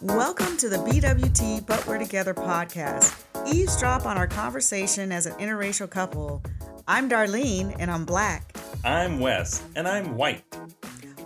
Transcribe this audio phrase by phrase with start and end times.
[0.00, 3.16] Welcome to the BWT But We're Together podcast.
[3.52, 6.42] Eavesdrop on our conversation as an interracial couple.
[6.86, 8.56] I'm Darlene and I'm black.
[8.84, 10.44] I'm Wes and I'm white.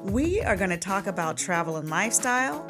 [0.02, 2.66] We are going to talk about travel and lifestyle,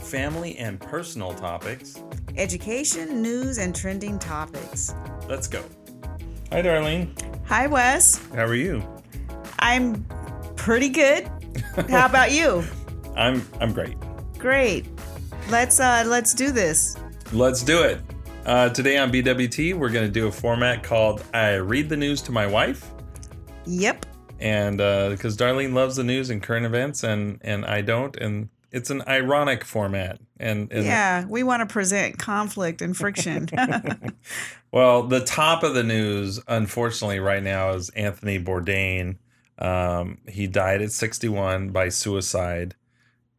[0.00, 2.02] Family and personal topics.
[2.36, 4.94] education, news, and trending topics.
[5.28, 5.64] Let's go.
[6.50, 7.10] Hi, Darlene.
[7.46, 8.20] Hi, Wes.
[8.34, 8.82] How are you?
[9.60, 10.04] I'm
[10.56, 11.30] pretty good.
[11.88, 12.64] How about you?
[13.16, 13.96] I'm I'm great.
[14.38, 14.84] Great.
[15.48, 16.96] Let's uh let's do this.
[17.32, 18.00] Let's do it.
[18.46, 22.20] Uh, today on BWT, we're going to do a format called I Read the News
[22.22, 22.90] to My Wife.
[23.64, 24.04] Yep.
[24.38, 28.90] And because Darlene loves the news and current events, and and I don't, and it's
[28.90, 30.18] an ironic format.
[30.40, 33.48] And, and Yeah, we want to present conflict and friction.
[34.72, 39.18] Well, the top of the news, unfortunately, right now is Anthony Bourdain.
[39.56, 42.74] Um, he died at 61 by suicide.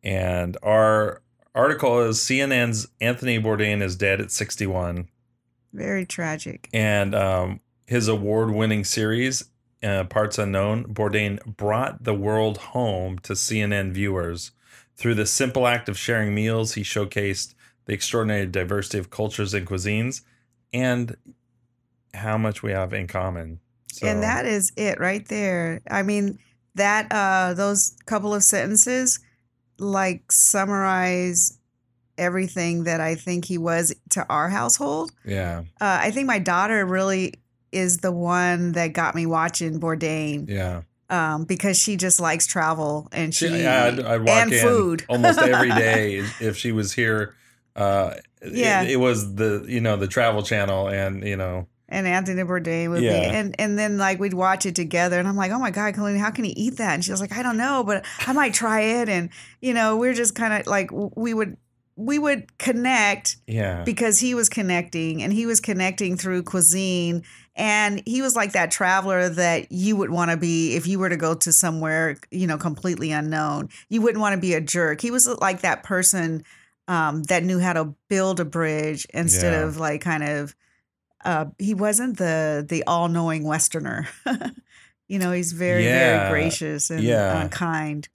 [0.02, 1.22] And our
[1.56, 5.08] article is CNN's Anthony Bourdain is dead at 61.
[5.74, 6.70] Very tragic.
[6.74, 9.46] And um, his award winning series,
[9.82, 14.52] uh, Parts Unknown, Bourdain brought the world home to CNN viewers.
[14.96, 17.54] Through the simple act of sharing meals, he showcased
[17.86, 20.22] the extraordinary diversity of cultures and cuisines
[20.74, 21.16] and
[22.14, 23.60] how much we have in common.
[23.92, 25.82] So, And that is it right there.
[25.90, 26.40] I mean,
[26.76, 29.20] that uh those couple of sentences
[29.80, 31.58] like summarize
[32.18, 35.12] everything that I think he was to our household.
[35.26, 37.34] yeah, Uh I think my daughter really
[37.72, 40.82] is the one that got me watching Bourdain yeah.
[41.10, 44.62] um because she just likes travel and she She, yeah, I'd, I'd walk and in
[44.62, 45.06] food.
[45.10, 47.36] almost every day if she was here.
[47.76, 48.84] Uh, Yeah.
[48.84, 52.90] it, it was the you know the Travel Channel, and you know and Anthony Bourdain
[52.92, 55.72] would be, and and then like we'd watch it together, and I'm like, oh my
[55.72, 56.94] god, Colleen, how can he eat that?
[56.94, 59.30] And she was like, I don't know, but I might try it, and
[59.62, 61.58] you know, we're just kind of like we would
[61.98, 67.24] we would connect yeah, because he was connecting, and he was connecting through cuisine,
[67.56, 71.08] and he was like that traveler that you would want to be if you were
[71.10, 73.70] to go to somewhere you know completely unknown.
[73.90, 75.00] You wouldn't want to be a jerk.
[75.00, 76.44] He was like that person
[76.90, 79.66] um, that knew how to build a bridge instead Yeah.
[79.66, 80.54] of like kind of
[81.26, 84.08] uh, he wasn't the the all knowing Westerner.
[85.08, 86.30] you know, he's very Yeah.
[86.30, 87.44] very gracious and Yeah.
[87.46, 88.08] uh, kind.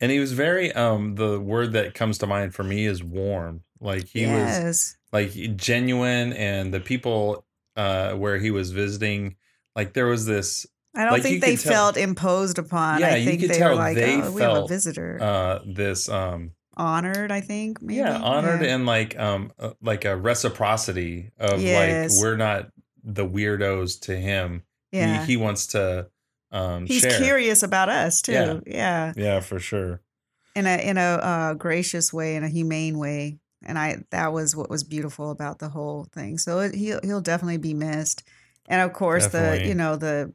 [0.00, 3.62] and he was very um the word that comes to mind for me is warm.
[3.80, 7.44] Like he was like genuine, and the people
[7.76, 9.36] uh where he was visiting,
[9.76, 13.00] like there was this I don't like, think they tell- felt imposed upon.
[13.00, 14.68] Yeah, I you think could they tell were like, they oh, we have a felt,
[14.68, 15.18] visitor.
[15.20, 17.82] uh this um honored, I think.
[17.82, 17.96] Maybe.
[17.98, 18.74] yeah honored Yeah.
[18.74, 22.14] and like um uh, like a reciprocity of Yes.
[22.16, 22.70] like we're not
[23.04, 24.62] the weirdos to him
[24.92, 25.24] He- yeah.
[25.26, 26.08] he, wants to
[26.50, 27.18] um He's share.
[27.18, 28.32] curious about us too.
[28.32, 28.60] Yeah.
[28.66, 30.00] Yeah, yeah for sure
[30.54, 34.56] in a in a uh, gracious way, in a humane way, and I that was
[34.56, 36.36] what was beautiful about the whole thing.
[36.38, 38.24] So it, he'll he'll definitely be missed,
[38.66, 40.32] and of course the you know the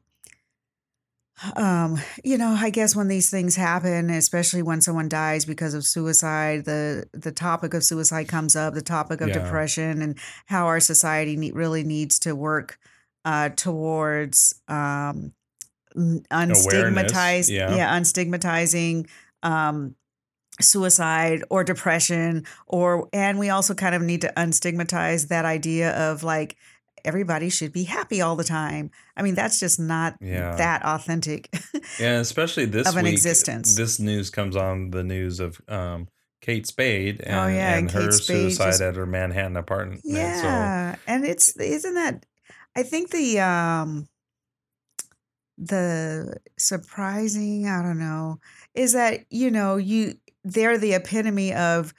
[1.55, 5.83] um you know i guess when these things happen especially when someone dies because of
[5.85, 9.39] suicide the the topic of suicide comes up the topic of Yeah.
[9.43, 12.79] depression and how our society ne- really needs to work
[13.25, 15.33] uh towards um
[15.95, 17.75] unstigmatized yeah.
[17.75, 19.07] yeah unstigmatizing
[19.43, 19.95] um
[20.61, 26.23] suicide or depression or and we also kind of need to unstigmatize that idea of
[26.23, 26.55] like
[27.05, 30.55] everybody should be happy all the time i mean that's just not Yeah.
[30.55, 31.49] that authentic
[31.99, 33.75] yeah especially this Of an week, existence.
[33.75, 36.07] this news comes on the news of um
[36.41, 40.01] Kate Spade and, Oh, yeah, and Kate her Spade suicide just- at her Manhattan apartment.
[40.03, 42.25] so yeah and it's isn't that
[42.75, 44.07] i think the um
[45.57, 48.39] the surprising i don't know
[48.73, 51.93] is that you know you they're the epitome of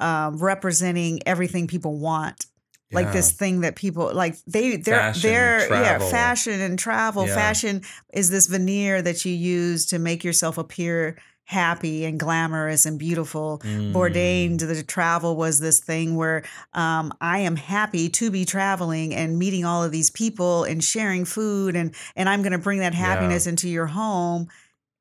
[0.00, 2.46] um representing everything people want
[2.92, 7.34] like this thing that people like they they're Fashion, they're yeah fashion and travel Yeah.
[7.34, 7.82] fashion
[8.12, 13.60] is this veneer that you use to make yourself appear happy and glamorous and beautiful
[13.64, 13.92] Mm.
[13.92, 16.42] Bourdain, the travel was this thing where
[16.74, 21.24] um, I am happy to be traveling and meeting all of these people and sharing
[21.24, 23.00] food and and I'm going to bring that Yeah.
[23.00, 24.48] happiness into your home.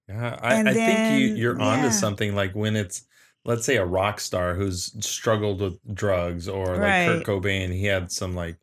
[0.07, 1.89] Yeah, I, I think you, you're onto yeah.
[1.89, 3.03] something like when it's,
[3.45, 7.23] let's say, a rock star who's struggled with drugs, or like Right.
[7.23, 8.57] Kurt Cobain, he had some like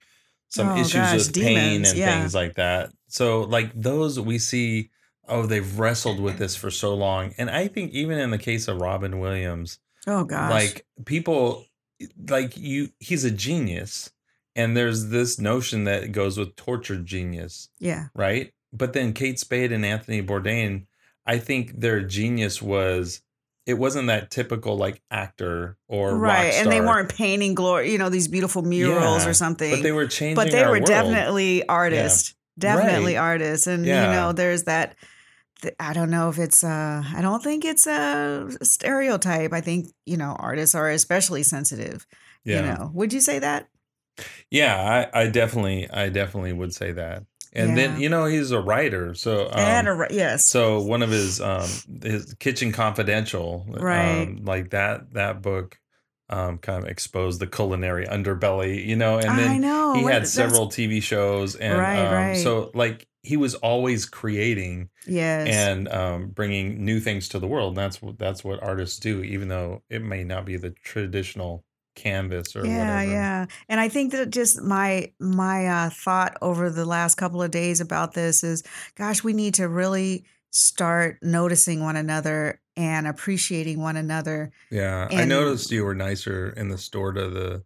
[0.48, 2.18] some Oh, issues gosh, with pain and yeah.
[2.20, 2.90] things like that.
[3.08, 4.90] So, like those we see,
[5.28, 8.68] oh, they've wrestled with this for so long, and I think even in the case
[8.68, 10.50] of Robin Williams, Oh gosh.
[10.50, 11.64] like people,
[12.28, 14.10] like you, he's a genius,
[14.56, 18.08] and there's this notion that goes with tortured genius yeah.
[18.14, 18.52] right?
[18.72, 20.86] But then Kate Spade and Anthony Bourdain,
[21.26, 23.20] I think their genius was
[23.66, 28.08] it wasn't that typical like actor or right, and they weren't painting glory, you know,
[28.08, 29.70] these beautiful murals Yeah, or something.
[29.70, 30.34] but they were changing.
[30.36, 30.86] but they were world.
[30.86, 33.20] definitely artists definitely Right.
[33.22, 34.04] artists and Yeah.
[34.06, 34.94] you know there's that
[35.80, 40.16] i don't know if it's uh i don't think it's a stereotype i think you
[40.18, 42.06] know artists are especially sensitive
[42.44, 42.56] yeah.
[42.56, 43.68] you know would you say that
[44.50, 47.24] Yeah, I, I definitely, I definitely would say that.
[47.54, 47.74] And Yeah.
[47.74, 51.10] then you know he's a writer, so um, and a, ri- yes so one of
[51.10, 51.68] his um
[52.02, 54.22] his Kitchen Confidential, Right.
[54.22, 55.78] Um, like that that book,
[56.30, 60.12] um, kind of exposed the culinary underbelly, you know, and i then know he had
[60.22, 62.36] that's- several TV shows, and Right, um, right.
[62.38, 67.68] so like he was always creating yes and um, bringing new things to the world.
[67.68, 71.64] And that's what that's what artists do, even though it may not be the traditional
[71.94, 73.12] canvas or yeah whatever.
[73.12, 77.50] yeah and i think that just my my uh thought over the last couple of
[77.50, 78.62] days about this is
[78.96, 85.24] gosh we need to really start noticing one another and appreciating one another Yeah, I
[85.24, 87.64] noticed you were nicer in the store to the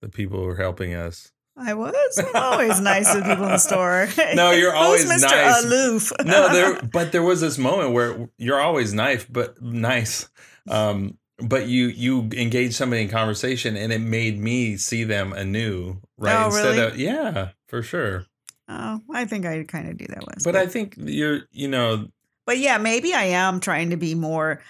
[0.00, 1.30] the people who were helping us.
[1.56, 4.08] I was I'm always nice to people in the store.
[4.34, 5.22] No, you're always Mr.
[5.30, 5.64] nice.
[5.64, 6.12] Aloof.
[6.24, 10.28] No, there, but there was this moment where you're always nice, but nice.
[10.68, 16.00] Um, but you you engage somebody in conversation, and it made me see them anew,
[16.18, 16.36] right?
[16.42, 16.86] Oh, Instead really?
[16.86, 18.26] of yeah, for sure.
[18.68, 20.44] Oh, I think I kind of do that once.
[20.44, 22.08] But I think you're, you know,
[22.46, 24.60] but yeah, maybe I am trying to be more.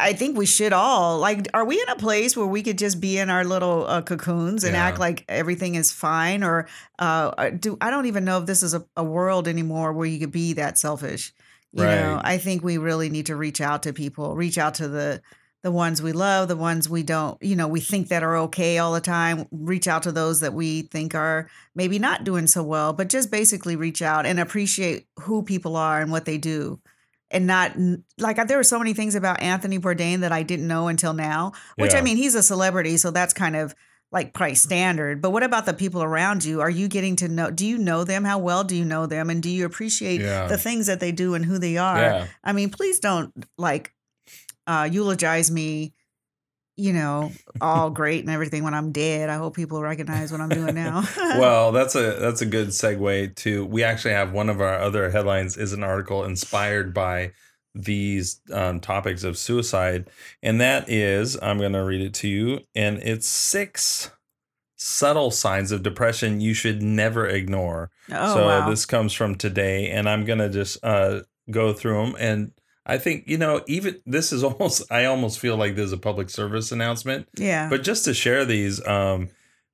[0.00, 1.48] I think we should all like.
[1.54, 4.62] Are we in a place where we could just be in our little uh, cocoons
[4.62, 4.86] and Yeah.
[4.86, 6.44] act like everything is fine?
[6.44, 6.68] Or
[7.00, 10.20] uh, do I don't even know if this is a, a world anymore where you
[10.20, 11.32] could be that selfish.
[11.72, 14.88] You know, I think we really need to reach out to people, reach out to
[14.88, 15.20] the
[15.62, 18.78] the ones we love, the ones we don't, you know, we think that are okay
[18.78, 19.46] all the time.
[19.50, 23.30] Reach out to those that we think are maybe not doing so well, but just
[23.30, 26.80] basically reach out and appreciate who people are and what they do.
[27.30, 27.76] And not
[28.18, 31.52] like there were so many things about Anthony Bourdain that I didn't know until now,
[31.76, 33.74] which I mean, he's a celebrity, so that's kind of
[34.10, 35.20] like price standard.
[35.20, 36.62] But what about the people around you?
[36.62, 37.50] Are you getting to know?
[37.50, 38.24] Do you know them?
[38.24, 39.28] How well do you know them?
[39.28, 40.46] And do you appreciate Yeah.
[40.46, 41.98] the things that they do and who they are?
[41.98, 43.92] yeah, I mean, please don't like
[44.68, 45.94] uh, eulogize me,
[46.76, 49.30] you know, all great and everything when I'm dead.
[49.30, 51.02] I hope people recognize what I'm doing now.
[51.16, 53.64] well, that's a that's a good segue to.
[53.64, 57.32] We actually have one of our other headlines is an article inspired by
[57.74, 60.10] these um, topics of suicide,
[60.42, 64.10] and that is I'm going to read it to you, and it's six
[64.76, 67.90] subtle signs of depression you should never ignore.
[68.12, 68.70] oh, so wow.
[68.70, 72.16] this comes from today, and I'm gonna just uh, go through them.
[72.18, 72.52] And
[72.88, 74.90] I think you know, even this is almost.
[74.90, 77.68] I almost feel like there's a public service announcement, yeah.
[77.68, 78.84] but just to share these.
[78.86, 79.28] Um,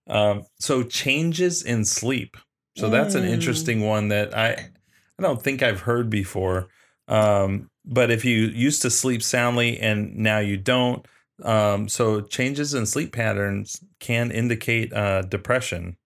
[0.06, 2.36] um, so changes in sleep.
[2.76, 3.30] So that's an Mm.
[3.30, 6.68] interesting one that I, I don't think I've heard before.
[7.08, 11.06] Um, but if you used to sleep soundly and now you don't,
[11.42, 15.96] um, so changes in sleep patterns can indicate uh, depression.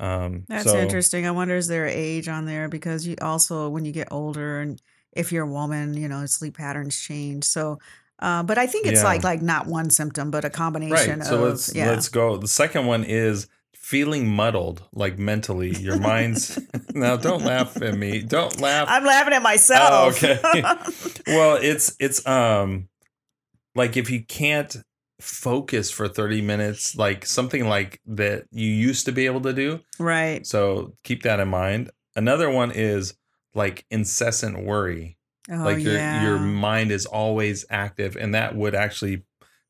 [0.00, 1.26] Um, That's so- interesting.
[1.26, 4.80] I wonder is there age on there because you also when you get older and
[5.12, 7.44] if you're a woman, you know, sleep patterns change.
[7.44, 7.78] So,
[8.20, 9.04] uh, but I think it's Yeah.
[9.04, 11.28] like like not one symptom, but a combination Right.
[11.28, 11.90] So of let's yeah.
[11.90, 12.36] let's go.
[12.36, 15.70] The second one is feeling muddled, like mentally.
[15.78, 16.58] Your mind's
[16.94, 17.16] now.
[17.16, 18.20] Don't laugh at me.
[18.22, 18.86] Don't laugh.
[18.90, 20.22] I'm laughing at myself.
[20.22, 20.62] Oh, okay.
[21.28, 22.88] well, it's it's um
[23.74, 24.76] like if you can't
[25.20, 29.80] focus for 30 minutes, like something like that you used to be able to do.
[29.98, 30.46] right.
[30.46, 31.90] So keep that in mind.
[32.14, 33.14] Another one is
[33.58, 35.18] like incessant worry.
[35.50, 36.22] Oh, like your yeah.
[36.22, 39.22] your mind is always active and that would actually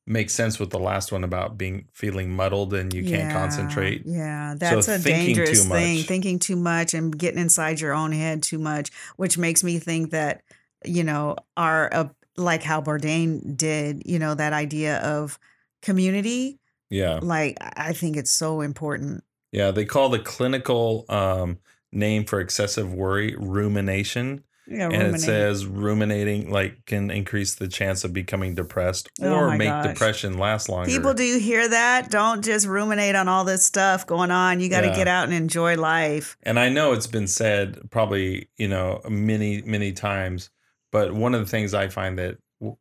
[0.09, 4.03] make sense with the last one about being feeling muddled and you can't concentrate.
[4.07, 6.03] Yeah, that's a thinking too dangerous thing.
[6.03, 10.11] Thinking too much and getting inside your own head too much, which makes me think
[10.11, 10.43] that
[10.85, 14.03] you know our uh, like how Bourdain did.
[14.07, 15.39] You know that idea of
[15.83, 16.59] community.
[16.91, 17.21] Yeah.
[17.23, 19.23] Like I think it's so important.
[19.53, 21.59] Yeah, they call the clinical um,
[21.93, 28.05] name for excessive worry rumination, Yeah, and it says ruminating like can increase the chance
[28.05, 29.87] of becoming depressed Oh or make gosh.
[29.89, 30.91] depression last longer.
[30.91, 32.11] People, do you hear that?
[32.11, 34.61] Don't just ruminate on all this stuff going on.
[34.61, 34.95] You got to Yeah.
[34.97, 36.37] get out and enjoy life.
[36.43, 40.51] and I know it's been said probably you know many many times,
[40.93, 42.37] but one of the things I find that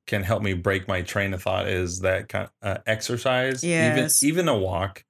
[0.08, 4.24] can help me break my train of thought is that kind uh, exercise, Yes.
[4.24, 5.04] even even a walk.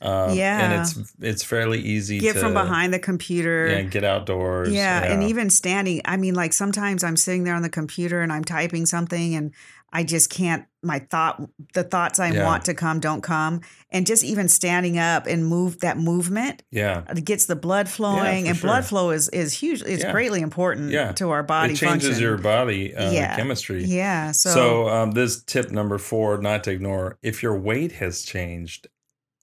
[0.00, 0.60] Um, Yeah.
[0.60, 3.68] and it's it's fairly easy Get to from behind the computer.
[3.68, 4.70] yeah, get outdoors.
[4.70, 6.00] Yeah, and even standing.
[6.04, 9.52] I mean, like sometimes I'm sitting there on the computer and I'm typing something, and
[9.92, 10.64] I just can't.
[10.80, 11.42] My thought,
[11.74, 12.44] the thoughts I Yeah.
[12.44, 17.02] want to come don't come, and just even standing up and move that movement Yeah.
[17.10, 19.82] it gets the blood flowing, for and blood flow is is huge.
[19.82, 20.12] It's Yeah.
[20.12, 21.10] greatly important Yeah.
[21.12, 22.22] to our body it changes function.
[22.22, 23.34] your body uh, Yeah.
[23.34, 23.82] chemistry.
[23.84, 24.30] yeah.
[24.30, 28.86] So, So, um, this tip number four, not to ignore, if your weight has changed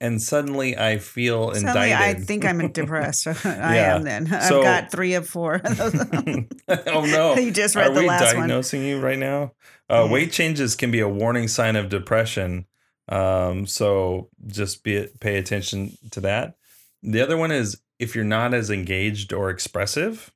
[0.06, 2.22] and suddenly I feel suddenly indicted.
[2.22, 3.28] I think I'm depressed.
[3.46, 3.96] I Yeah.
[3.96, 4.04] am.
[4.04, 5.62] Then I've got three of four.
[5.66, 7.36] oh no.
[7.36, 8.48] you just read Are the we last one.
[8.48, 9.54] diagnosing you right now?
[9.90, 10.12] Uh, Yeah.
[10.12, 12.66] Weight changes can be a warning sign of depression.
[13.10, 16.56] Um, so just be pay attention to that.
[17.04, 20.32] The other one is if you're not as engaged or expressive.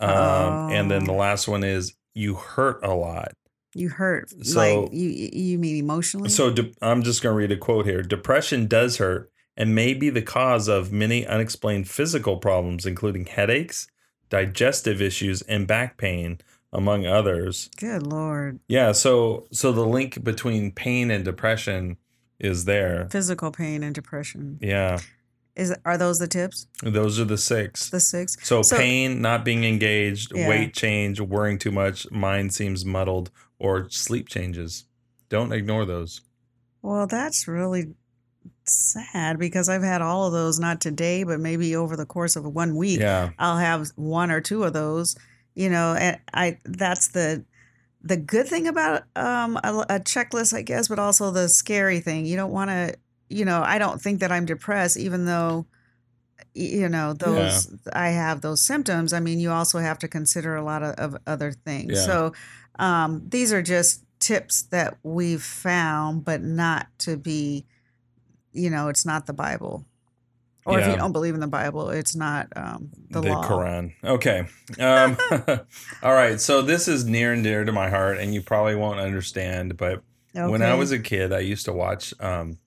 [0.00, 1.16] Um, and then the Oh.
[1.16, 3.32] last one is you hurt a lot.
[3.74, 4.30] You hurt.
[4.44, 6.28] So- like you you mean emotionally?
[6.30, 8.02] So de- I'm just going to read a quote here.
[8.02, 13.86] Depression does hurt and may be the cause of many unexplained physical problems, including headaches,
[14.28, 16.38] digestive issues, and back pain,
[16.72, 17.68] among others.
[17.76, 18.60] Good lord.
[18.68, 18.92] Yeah.
[18.92, 21.96] So so the link between pain and depression
[22.38, 23.08] is there.
[23.10, 24.58] Physical pain and depression.
[24.62, 24.98] Yeah.
[25.56, 26.68] Is are those the tips?
[26.82, 27.90] Those are the six.
[27.90, 28.36] The six?
[28.42, 30.48] So, So- pain, not being engaged, Yeah.
[30.48, 34.86] weight change, worrying too much, mind seems muddled, or sleep changes.
[35.28, 36.22] Don't ignore those.
[36.82, 37.94] Well, that's really
[38.64, 42.44] sad because I've had all of those, not today, but maybe over the course of
[42.44, 43.00] one week.
[43.00, 43.30] Yeah.
[43.38, 45.16] I'll have one or two of those,
[45.54, 47.44] you know, and I that's the
[48.02, 52.24] the good thing about um a, a checklist, I guess, but also the scary thing.
[52.24, 52.96] You don't want to,
[53.28, 55.66] you know, I don't think that I'm depressed, even though
[56.54, 59.12] you know those I have those symptoms.
[59.12, 61.92] I mean, you also have to consider a lot of, of other things.
[61.94, 62.04] Yeah.
[62.04, 62.32] So
[62.78, 67.66] um, these are just tips that we've found, but not to be,
[68.52, 69.84] you know, it's not the Bible.
[70.66, 73.44] Or if you don't believe in the Bible, it's not um, the, the law.
[73.44, 73.92] Quran.
[74.04, 74.46] Okay.
[74.78, 75.16] Um,
[76.02, 76.40] all right.
[76.40, 80.02] So this is near and dear to my heart, and you probably won't understand, but
[80.32, 82.58] when I was a kid, I used to watch um,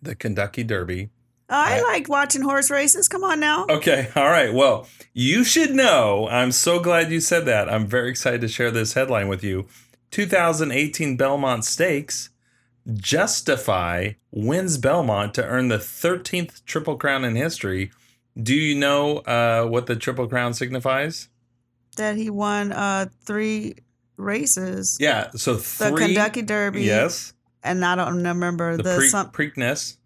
[0.00, 1.10] the Kentucky Derby.
[1.50, 3.08] Oh, I, I- like watching horse races.
[3.08, 3.66] Come on now.
[3.68, 4.08] Okay.
[4.16, 4.52] All right.
[4.52, 6.28] Well, you should know.
[6.30, 7.68] I'm so glad you said that.
[7.68, 9.66] I'm very excited to share this headline with you.
[10.10, 12.30] 2018 Belmont Stakes
[12.92, 17.90] justify wins Belmont to earn the 13th Triple Crown in history.
[18.40, 21.28] Do you know uh, what the Triple Crown signifies?
[21.96, 23.76] That he won uh, three
[24.16, 24.96] races.
[25.00, 25.30] Yeah.
[25.34, 25.96] So three, The.
[26.06, 26.82] Kentucky Derby.
[26.82, 27.34] Yes.
[27.62, 29.30] And I don't remember The, the, Pre- some.
[29.30, 29.96] Preakness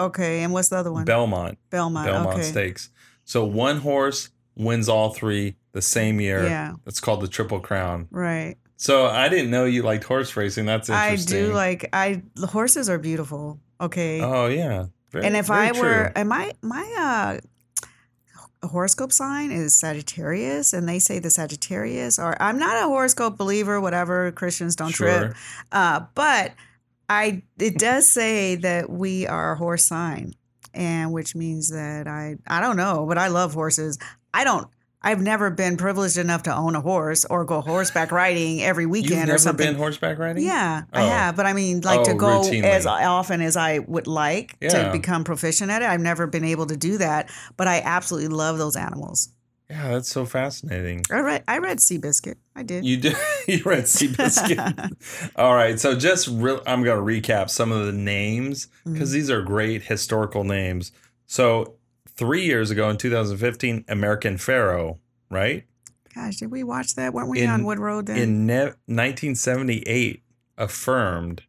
[0.00, 1.04] Okay, and what's the other one?
[1.04, 2.06] Belmont Belmont.
[2.06, 2.42] Belmont okay.
[2.42, 2.90] Stakes.
[3.24, 6.44] So one horse wins all three the same year.
[6.44, 6.74] Yeah.
[6.84, 8.08] That's called the Triple Crown.
[8.10, 8.56] Right.
[8.76, 10.66] So I didn't know you liked horse racing.
[10.66, 13.60] That's I do like I the horses are beautiful.
[13.80, 14.20] Okay.
[14.20, 14.86] Oh yeah.
[15.10, 15.82] Very- and if I true.
[15.82, 17.40] were and my my
[18.62, 23.36] uh horoscope sign is Sagittarius and they say the Sagittarius or I'm not a horoscope
[23.36, 25.20] believer whatever Christians don't trip.
[25.20, 25.34] Sure.
[25.72, 26.52] Uh but
[27.10, 30.32] I it does say that we are a horse sign
[30.72, 33.98] and which means that I I don't know, but I love horses.
[34.32, 34.68] I don't
[35.02, 39.30] I've never been privileged enough to own a horse or go horseback riding every weekend
[39.30, 39.66] or something.
[39.66, 40.44] been horseback riding?
[40.44, 41.08] Yeah, I Oh.
[41.08, 42.64] have, but I mean, like Oh, to go routinely.
[42.64, 44.68] as often as I would like Yeah.
[44.68, 45.88] to become proficient at it.
[45.88, 49.30] I've never been able to do that, but I absolutely love those animals.
[49.70, 51.04] Yeah, that's so fascinating.
[51.12, 52.34] I read, I read Seabiscuit.
[52.56, 52.84] I did.
[52.84, 53.14] You did.
[53.48, 55.30] you read Seabiscuit.
[55.36, 55.78] All right.
[55.78, 58.94] So just real, I'm going to recap some of the names Mm-hmm.
[58.94, 60.90] because these are great historical names.
[61.26, 61.76] So
[62.16, 64.96] three years ago in 2015, American Pharoah,
[65.30, 65.64] right?
[66.16, 67.14] Gosh, did we watch that?
[67.14, 68.18] Weren't we In- on Wood Road then?
[68.18, 70.22] In ne- 1978,
[70.58, 71.42] affirmed.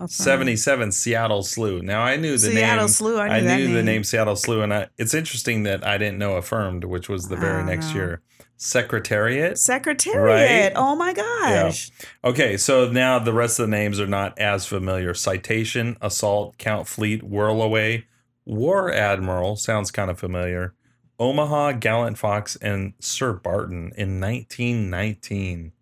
[0.00, 0.08] Oh, fine.
[0.08, 1.82] 77 Seattle Slew.
[1.82, 2.88] Now I knew the Seattle name.
[2.88, 3.18] Slew.
[3.18, 6.18] I knew, I knew the name Seattle Slew, and I, it's interesting that I didn't
[6.18, 7.94] know affirmed, which was the very next know.
[7.94, 8.22] year.
[8.56, 9.56] Secretariat.
[9.58, 10.72] Secretariat.
[10.72, 10.72] Right?
[10.74, 11.90] Oh my gosh.
[12.24, 15.14] Okay, so now the rest of the names are not as familiar.
[15.14, 18.04] Citation, Assault, Count Fleet, Whirlaway,
[18.44, 20.74] War Admiral sounds kind of familiar.
[21.20, 25.72] Omaha, Gallant Fox, and Sir Barton in 1919.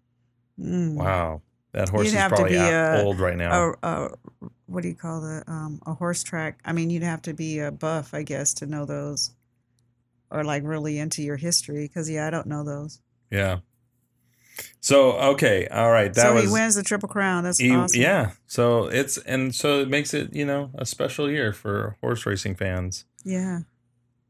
[0.58, 0.94] Mm.
[0.94, 1.42] Wow,
[1.76, 3.74] that horse You'd is have to probably be a- old right now.
[3.82, 4.10] A, a,
[4.66, 6.58] what do you call the um a horse track?
[6.64, 9.30] I mean, you'd have to be a buff, I guess, to know those,
[10.30, 11.86] or like really into your history.
[11.86, 13.00] Because yeah, I don't know those.
[13.30, 13.58] yeah.
[14.80, 16.12] So okay, all right.
[16.14, 17.44] That so was he wins the triple crown.
[17.44, 18.00] That's he- awesome.
[18.00, 18.30] yeah.
[18.46, 22.54] So it's and so it makes it you know a special year for horse racing
[22.54, 23.04] fans.
[23.24, 23.60] Yeah,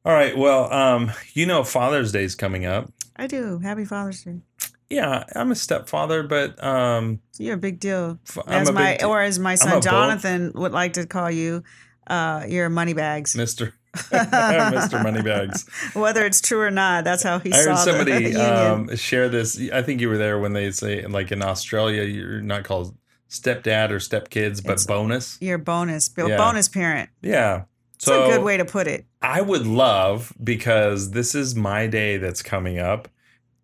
[0.05, 0.37] All right.
[0.37, 2.91] Well, um, you know Father's Day is coming up.
[3.15, 3.59] I do.
[3.61, 4.41] Happy Father's Day.
[4.90, 8.19] Yeah, I'm a stepfather, but um, you're a big deal.
[8.28, 9.85] f- As my or as my son both.
[9.85, 11.64] Jonathan would like to call you,
[12.07, 13.35] uh, you're money bags.
[13.37, 13.75] Mister
[14.12, 15.66] Mister Moneybags.
[15.95, 19.59] Whether it's true or not, that's how he I heard somebody um, share this.
[19.73, 22.97] I think you were there when they say, like in Australia, you're not called
[23.28, 25.37] stepdad or stepkids, but It's- bonus.
[25.40, 26.37] Your bonus, Yeah.
[26.37, 27.11] bonus parent.
[27.23, 27.62] Yeah.
[27.97, 29.07] It's So a good way to put it.
[29.23, 33.09] I would love because this is my day that's coming up.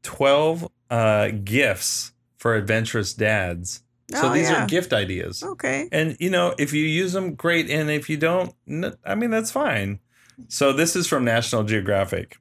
[0.02, 3.82] Twelve uh, gifts for adventurous dads.
[4.12, 4.64] So Oh, these yeah.
[4.64, 5.42] are gift ideas.
[5.42, 5.88] Okay.
[5.90, 7.70] And you know, if you use them, great.
[7.70, 8.52] And if you don't,
[9.04, 10.00] I mean, that's fine.
[10.48, 12.36] So this is from National Geographic.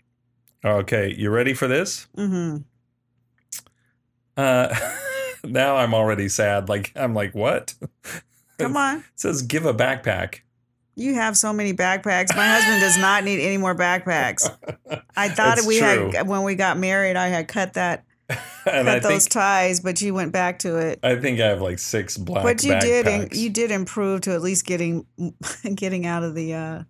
[0.66, 2.08] Okay, you ready for this?
[2.16, 2.58] hmm
[4.38, 4.74] Uh,
[5.44, 6.70] now I'm already sad.
[6.70, 7.74] Like I'm like, what?
[8.58, 8.98] Come on.
[9.14, 10.40] It says give a backpack.
[10.96, 12.36] You have so many backpacks.
[12.36, 14.50] My husband does not need any more backpacks.
[15.16, 16.12] I thought It's we true.
[16.12, 17.16] had when we got married.
[17.16, 18.04] I had cut that,
[18.66, 21.00] and cut those think ties, but you went back to it.
[21.04, 22.44] I think I have like six black.
[22.44, 23.22] but you did, backpacks.
[23.22, 25.06] and you did improve to at least getting,
[25.76, 26.54] getting out of the.
[26.54, 26.84] uh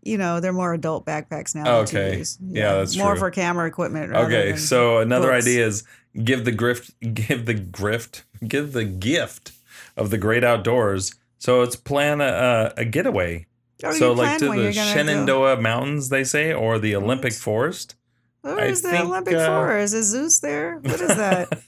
[0.00, 1.80] you know, they're more adult backpacks now.
[1.80, 2.24] Okay.
[2.40, 3.18] Yeah, that's more true.
[3.18, 4.14] for camera equipment.
[4.14, 5.44] Okay, so another books.
[5.44, 5.84] idea is
[6.24, 9.52] give the grift, give the grift, give the gift
[9.96, 11.14] of the great outdoors.
[11.38, 13.46] So it's plan a, a, getaway.
[13.84, 14.72] Oh, so like to the.
[14.72, 17.94] Shenandoah Mountains, they say, or the Olympic Forest.
[18.42, 19.94] Where I the think, Olympic uh, Forest?
[19.94, 20.78] Is Zeus there?
[20.78, 21.60] What is that?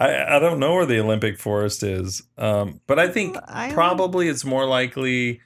[0.00, 3.74] I, I don't know where the Olympic Forest is, um, but I think Island?
[3.74, 5.40] probably it's more likely.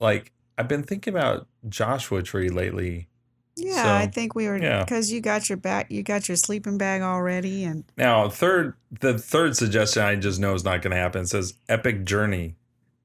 [0.00, 3.08] Like I've been thinking about Joshua Tree lately.
[3.56, 4.84] Yeah, I think we were yeah.
[4.84, 9.18] because you got your back, you got your sleeping bag already, and Now, third, the
[9.18, 11.22] third suggestion I just know is not going to happen.
[11.22, 12.56] It says epic journey.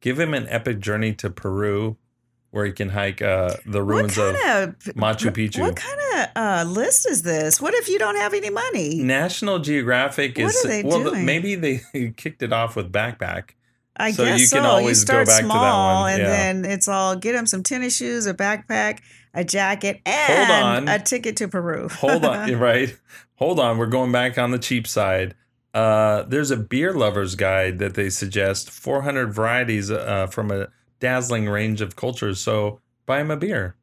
[0.01, 1.95] Give him an epic journey to Peru,
[2.51, 5.61] where you can hike uh, the ruins of of Machu Picchu.
[5.61, 7.61] What kind of uh, list is this?
[7.61, 9.01] What if you don't have any money?
[9.01, 11.25] National Geographic What is are they well, doing?
[11.25, 11.81] maybe they
[12.17, 13.51] kicked it off with backpack.
[13.95, 14.61] I so guess you so.
[14.61, 16.27] always you go start back to that small, one, and yeah.
[16.29, 18.99] then it's all get them some tennis shoes, a backpack,
[19.33, 21.87] a jacket, and a ticket to Peru.
[21.89, 22.97] Hold on, right?
[23.35, 25.35] Hold on, we're going back on the cheap side.
[25.73, 30.67] Uh, there's a beer lovers guide that they suggest 400 varieties uh, from a
[31.01, 32.39] dazzling range of cultures.
[32.39, 33.75] So buy him a beer.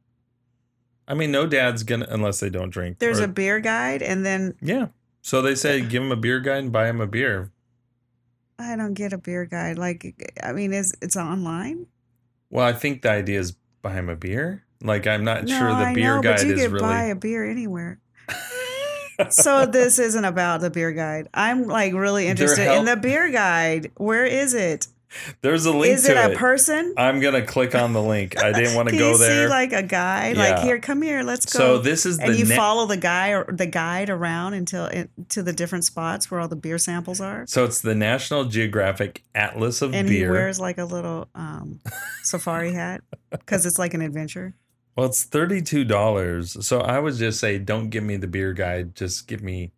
[1.07, 2.97] I mean, no dad's gonna unless they don't drink.
[2.97, 4.87] There's or- a beer guide, and then yeah.
[5.21, 7.51] So they say give him a beer guide and buy him a beer.
[8.57, 9.77] I don't get a beer guide.
[9.77, 11.87] Like, I mean, is it's online?
[12.49, 14.63] Well, I think the idea is buy him a beer.
[14.81, 16.79] Like I'm not no, sure the I beer know, guide but you is really.
[16.79, 17.99] buy a beer anywhere.
[19.29, 21.27] so this isn't about the beer guide.
[21.33, 23.91] I'm like really interested in the beer guide.
[23.97, 24.87] Where is it?
[25.41, 26.37] There's a link Is it a it.
[26.37, 26.93] person?
[26.97, 28.37] I'm gonna click on the link.
[28.41, 29.47] I didn't want to go you there.
[29.47, 30.37] see like a guide?
[30.37, 31.57] Like here, come here, let's go.
[31.57, 34.85] so this is the and you ne- follow the guy or the guide around until
[34.85, 37.45] it, to the different spots where all the beer samples are.
[37.47, 40.31] So it's the National Geographic Atlas of And he Beer.
[40.31, 41.79] wears like a little um,
[42.23, 44.53] safari hat because it's like an adventure.
[44.95, 46.65] well, it's thirty-two dollars.
[46.65, 48.95] So I would just say, don't give me the beer guide.
[48.95, 49.71] Just give me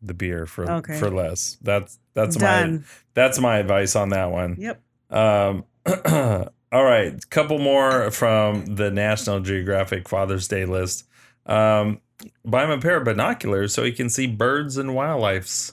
[0.00, 0.98] the beer for Okay.
[0.98, 1.58] for less.
[1.60, 2.78] That's that's my
[3.14, 4.56] that's my advice on that one.
[4.58, 4.82] Yep.
[5.10, 5.64] Um,
[6.72, 11.06] all right, couple more from the National Geographic Father's Day list.
[11.46, 12.00] Um,
[12.44, 15.72] buy him a pair of binoculars so he can see birds and wildlifes.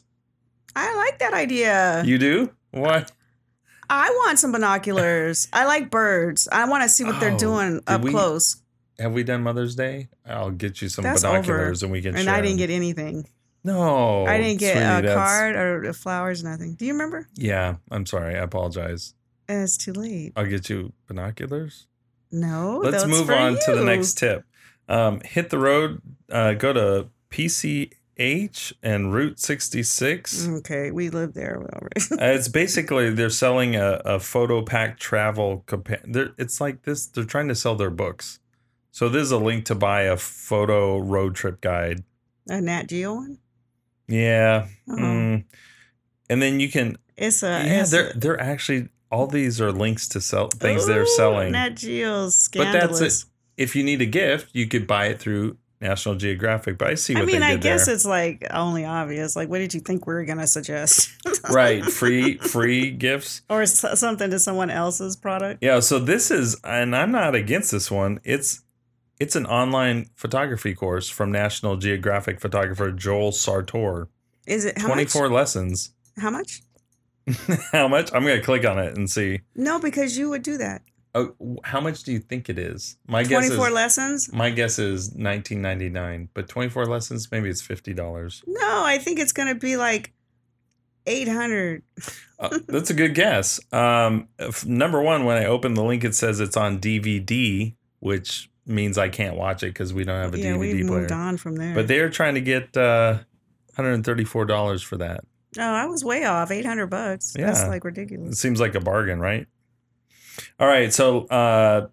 [0.75, 2.03] I like that idea.
[2.05, 2.51] You do?
[2.71, 3.11] What?
[3.89, 5.47] I want some binoculars.
[5.53, 6.47] I like birds.
[6.51, 8.57] I want to see what Oh, they're doing up we- close.
[8.97, 10.07] Have we done Mother's Day?
[10.25, 12.67] I'll get you some That's binoculars and we can And I didn't them.
[12.67, 13.27] get anything.
[13.65, 14.25] No.
[14.25, 16.75] I didn't get sweetie, a that's- card or flowers, nothing.
[16.75, 17.27] Do you remember?
[17.35, 18.35] Yeah, I'm sorry.
[18.35, 19.13] I apologize.
[19.49, 20.33] It's too late.
[20.35, 21.87] I'll get you binoculars.
[22.31, 22.79] No.
[22.83, 23.85] Let's that's move for on to the you.
[23.85, 24.43] next tip.
[24.87, 26.01] Um, hit the road,
[26.31, 30.47] uh, go to PCH and Route 66.
[30.47, 31.59] Okay, we live there.
[31.59, 36.83] Well, Uh, it's basically they're selling a, a photo pack travel compa- they're, It's like
[36.83, 37.05] this.
[37.07, 38.39] They're trying to sell their books.
[38.91, 42.03] So this is a link to buy a photo road trip guide.
[42.49, 43.39] a Nat Geo one.
[44.07, 44.67] Yeah.
[44.89, 44.93] Oh.
[44.95, 45.43] Mm.
[46.29, 47.47] And then you can It's a.
[47.47, 51.51] yeah, it's they're a- they're actually all these are links to sell things they're selling.
[51.51, 52.79] Nat Geo's But that's it.
[53.11, 53.25] scandalous.
[53.57, 56.77] if you need a gift, you could buy it through National Geographic.
[56.77, 57.95] But I see I what mean, they I guess there.
[57.95, 59.35] it's like only obvious.
[59.35, 61.11] Like, what did you think we were gonna suggest?
[61.51, 63.43] right, free free gifts.
[63.49, 65.63] or something to someone else's product.
[65.63, 68.19] Yeah, so this is and I'm not against this one.
[68.23, 68.61] It's
[69.19, 74.07] it's an online photography course from National Geographic photographer Joel Sartore.
[74.47, 75.31] Is it how 24 much?
[75.31, 75.91] lessons.
[76.17, 76.61] How much?
[77.71, 78.13] how much?
[78.13, 79.41] I'm going to click on it and see.
[79.55, 80.81] No, because you would do that.
[81.15, 82.97] Oh, how much do you think it is?
[83.07, 84.31] My guess is lessons.
[84.33, 88.43] my guess is 19.99, but 24 lessons maybe it's $50.
[88.45, 90.11] No, I think it's gonna be like
[91.07, 91.83] eight hundred.
[92.37, 93.61] Uh, that's a good guess.
[93.71, 98.49] Um, f- number one, when I open the link, it says it's on DVD, which
[98.65, 100.99] means I can't watch it because we don't have a Yeah, DVD we've player.
[101.01, 101.75] moved on from there.
[101.75, 103.19] But they're trying to get uh,
[103.77, 105.21] $134 for that.
[105.57, 106.51] Oh, I was way off.
[106.51, 107.31] Eight hundred bucks.
[107.33, 107.67] That's Yeah.
[107.67, 108.33] like ridiculous.
[108.33, 109.47] It seems like a bargain, right?
[110.59, 111.87] All right, so uh,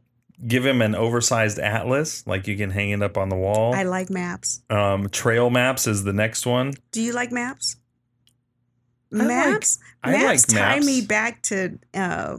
[0.45, 3.73] give him an oversized atlas, like you can hang it up on the wall.
[3.75, 4.63] I like maps.
[4.69, 6.73] um, trail maps is the next one.
[6.91, 7.77] Do you like maps?
[9.13, 9.19] Maps?
[9.23, 9.79] I like- Maps.
[10.03, 10.87] I maps like tie maps.
[10.87, 12.39] me back to uh,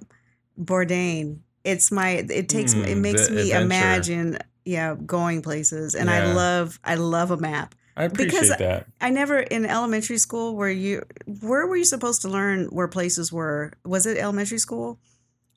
[0.60, 1.38] Bourdain.
[1.64, 2.26] It's my.
[2.30, 2.74] It takes.
[2.76, 3.62] me it Mm, makes me adventure.
[3.62, 4.38] imagine.
[4.66, 6.80] Yeah, going places, and I love.
[6.84, 7.76] I love a map.
[7.96, 8.88] I appreciate Because- that.
[9.02, 11.04] I never in elementary school where you
[11.42, 13.74] where were you supposed to learn where places were?
[13.86, 15.00] Was it elementary school?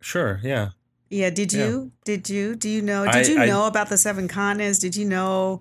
[0.00, 0.70] Sure, yeah.
[1.08, 1.66] Yeah, did Yeah.
[1.66, 1.92] you?
[2.04, 2.54] Did you?
[2.56, 3.04] Do you know?
[3.04, 4.78] Did I- you I- know about the seven continents?
[4.80, 5.60] Did you know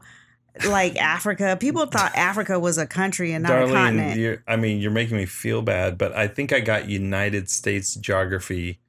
[0.68, 1.56] like Africa?
[1.60, 4.42] People thought Africa was a country and not a continent.
[4.48, 8.80] I mean, you're making me feel bad, but I think I got United States geography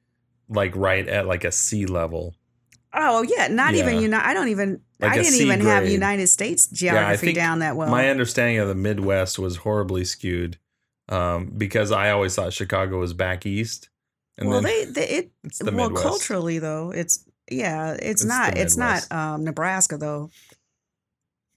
[0.49, 2.35] like right at like a sea level.
[2.93, 3.99] Oh yeah, not even Yeah.
[4.01, 4.19] you know.
[4.21, 4.81] I don't even.
[4.99, 5.87] Like I didn't even have.
[5.87, 7.89] United States geography think down that well.
[7.89, 10.57] My understanding of the Midwest was horribly skewed
[11.09, 13.89] um, because I always thought Chicago was back east.
[14.39, 16.03] And well, then they, they it it's the well Midwest.
[16.03, 20.29] culturally though it's yeah it's, It's not it's not um Nebraska though.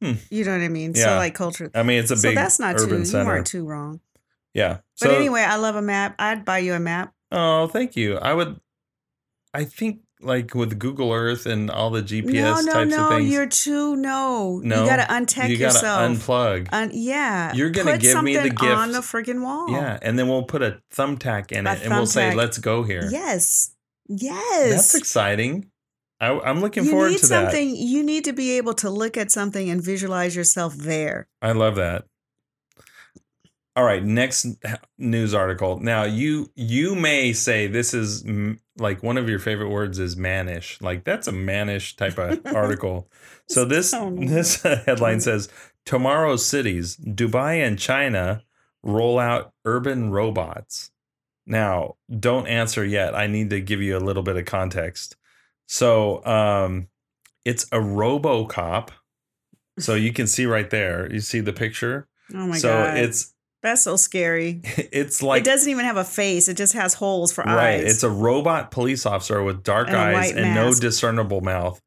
[0.03, 0.13] Hmm.
[0.31, 0.93] You know what I mean?
[0.95, 1.05] Yeah.
[1.05, 1.71] So like culture.
[1.75, 2.85] I mean, it's a so big that's not too.
[2.85, 3.27] urban You center.
[3.27, 4.01] weren't too wrong.
[4.55, 4.79] yeah.
[5.01, 6.15] But anyway, I love a map.
[6.19, 7.13] I'd buy you a map.
[7.33, 8.17] Oh, thank you.
[8.17, 8.61] I would.
[9.53, 13.05] I think like with Google Earth and all the GPS no, no, types no.
[13.05, 14.61] of things, You're too no.
[14.63, 16.01] No, you gotta untech you gotta yourself.
[16.11, 16.69] unplug.
[16.73, 17.53] Un- yeah.
[17.55, 19.71] You're gonna Put give me the gift on the freaking wall.
[19.71, 22.83] yeah, and then we'll put a thumbtack in A it, and we'll say, "Let's go
[22.83, 23.75] here." Yes.
[24.09, 24.71] Yes.
[24.71, 25.71] That's exciting.
[26.21, 27.45] I, I'm looking you forward need to that.
[27.47, 27.75] something.
[27.75, 31.29] You need to be able to look at something and visualize yourself there.
[31.41, 32.05] I love that.
[33.77, 34.47] All right, next
[34.99, 35.79] news article.
[35.79, 40.17] Now you you may say this is mm, like one of your favorite words is
[40.17, 40.81] mannish.
[40.81, 43.09] Like that's a mannish type of article.
[43.49, 45.49] So this this headline says
[45.85, 48.43] tomorrow's cities, Dubai and China
[48.83, 50.91] roll out urban robots.
[51.47, 53.15] Now, don't answer yet.
[53.15, 55.17] I need to give you a little bit of context.
[55.67, 56.89] So, um
[57.45, 58.91] it's a RoboCop.
[59.79, 61.11] So you can see right there.
[61.11, 62.07] You see the picture?
[62.35, 62.99] Oh my so god.
[62.99, 64.61] it's That's so scary.
[64.65, 66.49] it's like it doesn't even have a face.
[66.49, 67.51] It just has holes for right.
[67.51, 67.83] eyes.
[67.83, 67.91] Right.
[67.91, 71.81] It's a robot police officer with dark And eyes and no discernible mouth.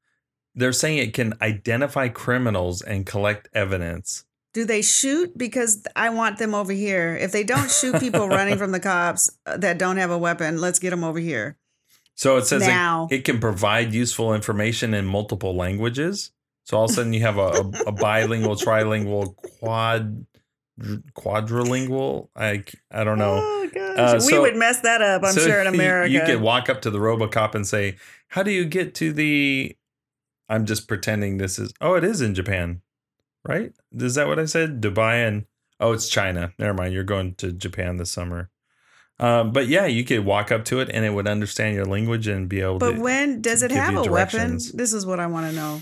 [0.56, 4.26] They're saying it can identify criminals and collect evidence.
[4.54, 5.36] Do they shoot?
[5.36, 7.18] Because I want them over here.
[7.20, 10.62] If they don't shoot people running from the cops uh, that don't have a weapon,
[10.62, 11.58] let's get them over here.
[12.14, 13.08] So it says it, Now.
[13.10, 16.32] it can provide useful information in multiple languages.
[16.66, 20.28] So all of a sudden you have a, a, a bilingual, trilingual, quad
[20.80, 22.30] quadrilingual.
[22.36, 23.40] I I don't know.
[23.42, 25.24] Oh gosh, Uh, we would mess that up.
[25.24, 26.12] I'm So sure in America.
[26.12, 27.98] You could walk up to the RoboCop and say,
[28.30, 29.76] "How do you get to the?"
[30.50, 31.74] I'm just pretending this is.
[31.82, 32.82] Oh, it is in Japan,
[33.48, 33.74] right?
[33.96, 34.82] Is that what I said?
[34.82, 35.46] Dubai and
[35.80, 36.54] oh, it's China.
[36.60, 36.94] Never mind.
[36.94, 38.50] You're going to Japan this summer.
[39.20, 42.28] Um, but yeah, you could walk up to it and it would understand your language
[42.28, 42.94] and be able but to.
[42.96, 44.58] But when does it have a weapon?
[44.74, 45.82] This is what I want to know.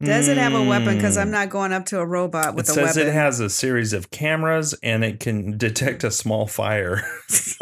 [0.00, 0.94] Does it have a weapon?
[0.94, 1.32] Because I'm Mm.
[1.32, 3.10] not going up to a robot with It a says weapon.
[3.10, 7.02] it has a series of cameras and it can detect a small fire.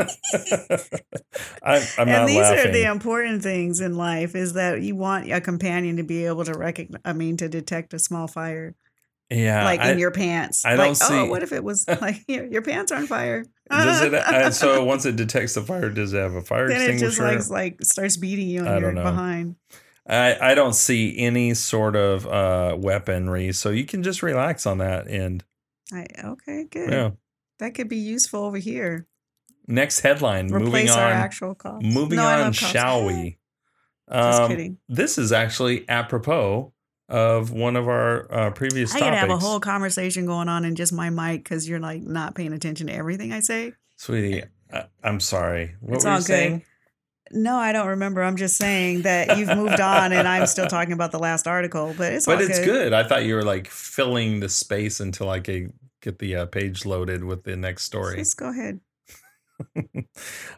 [1.63, 2.69] I, I'm and these laughing.
[2.69, 6.45] are the important things in life: is that you want a companion to be able
[6.45, 7.01] to recognize.
[7.05, 8.75] I mean, to detect a small fire,
[9.31, 10.65] yeah, like I- in your pants.
[10.65, 13.45] I like, don't see- oh, what if it was like your, pants are on fire?
[13.71, 14.13] Does it?
[14.27, 17.19] Uh, so once it detects the fire, does it have a fire then it just
[17.19, 19.55] like like starts beating you on your don't know.
[20.09, 24.79] I I don't see any sort of uh, weaponry, so you can just relax on
[24.79, 25.45] that end.
[25.93, 26.91] I, okay, good.
[26.91, 27.11] Yeah.
[27.59, 29.07] That could be useful over here.
[29.67, 30.47] Next headline.
[30.49, 31.13] moving our on.
[31.13, 31.85] actual cops.
[31.85, 33.39] Moving No, on, shall we?
[34.13, 34.79] Just Um, kidding.
[34.89, 36.73] This is actually apropos
[37.09, 39.11] of one of our uh, previous I topics.
[39.21, 42.35] could have a whole conversation going on in just my mic because you're like not
[42.37, 43.73] paying attention to everything I say.
[43.97, 45.75] Sweetie, I, I'm sorry.
[45.81, 46.63] What It's were all you good.
[47.33, 48.23] No, I don't remember.
[48.23, 51.95] I'm just saying that you've moved on and I'm still talking about the last article,
[51.97, 52.93] but it's But it's good.
[52.93, 56.87] I thought you were like filling the space until I could get the uh, page
[56.87, 58.17] loaded with the next story.
[58.17, 58.81] Just go ahead.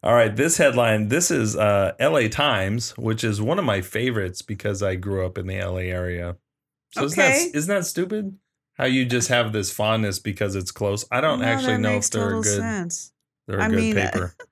[0.02, 1.08] All right, this headline.
[1.08, 2.28] This is uh, L.A.
[2.28, 5.90] Times, which is one of my favorites because I grew up in the L.A.
[5.90, 6.36] area.
[6.92, 8.36] So isn't, that, isn't that stupid?
[8.74, 11.04] How you just have this fondness because it's close.
[11.10, 12.56] I don't No, actually know if they're a good.
[12.56, 13.12] sense.
[13.46, 14.34] They're a I good mean, uh, paper.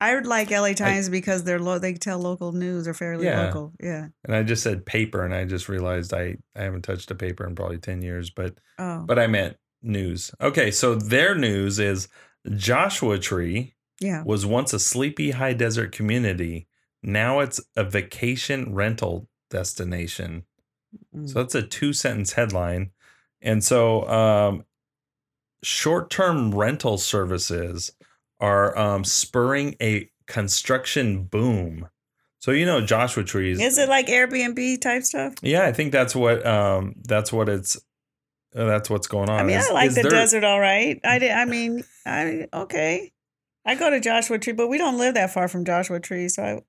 [0.00, 3.44] I would like LA Times because they're lo- they tell local news or fairly Yeah.
[3.46, 3.72] local.
[3.82, 4.08] Yeah.
[4.24, 7.46] and I just said paper, and I just realized I I haven't touched a paper
[7.46, 10.30] in probably ten years, but Oh, but I meant news.
[10.40, 12.08] Okay, so their news is
[12.56, 14.22] Joshua Tree yeah.
[14.24, 16.66] was once a sleepy high desert community.
[17.02, 20.44] Now it's a vacation rental destination.
[21.14, 21.28] Mm.
[21.28, 22.90] So that's a two sentence headline.
[23.42, 24.64] And so um
[25.62, 27.92] short-term rental services
[28.40, 31.88] are um, spurring a construction boom.
[32.38, 33.60] So you know Joshua Trees.
[33.60, 35.34] Is it like Airbnb type stuff?
[35.42, 37.76] Yeah, I think that's what um that's what it's
[38.56, 39.38] uh, that's what's going on.
[39.38, 40.98] I mean, Is- I like the there- desert all right.
[41.04, 41.32] I did.
[41.32, 43.12] I mean, I okay.
[43.66, 46.42] I go to Joshua Tree, but we don't live that far from Joshua Tree, so
[46.42, 46.62] I,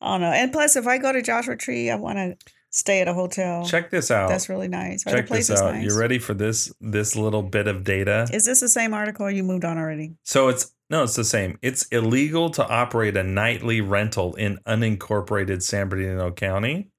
[0.00, 0.32] I don't know.
[0.32, 2.36] And plus, if I go to Joshua Tree, I want to
[2.70, 3.66] stay at a hotel.
[3.66, 4.30] Check this out.
[4.30, 5.04] That's really nice.
[5.04, 5.74] Check this out.
[5.74, 5.84] nice?
[5.84, 8.26] You ready for this this little bit of data?
[8.32, 10.16] Is this the same article or you moved on already?
[10.22, 11.58] So it's no, it's the same.
[11.62, 16.90] It's illegal to operate a nightly rental in unincorporated San Bernardino County.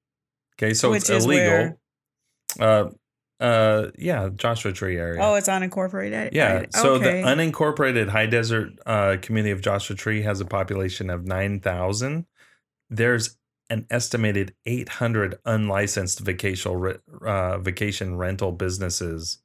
[0.58, 1.78] Okay, so Which it's illegal.
[2.60, 2.90] Uh,
[3.40, 5.20] uh, yeah, Joshua Tree area.
[5.22, 6.30] Oh, it's unincorporated.
[6.32, 6.64] yeah.
[6.74, 7.22] I- So okay.
[7.22, 12.26] the unincorporated high desert uh, community of Joshua Tree has a population of nine thousand.
[12.90, 13.36] There's
[13.70, 19.38] an estimated eight hundred unlicensed vacation uh, vacation rental businesses.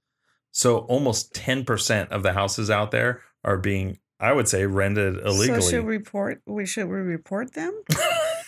[0.51, 5.17] So almost ten percent of the houses out there are being, I would say, rented
[5.17, 5.61] illegally.
[5.61, 6.41] So should we report?
[6.45, 7.73] We should we report them?